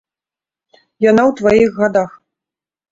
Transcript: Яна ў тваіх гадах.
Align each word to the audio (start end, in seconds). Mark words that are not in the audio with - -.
Яна 1.09 1.23
ў 1.29 1.39
тваіх 1.41 1.69
гадах. 1.85 2.11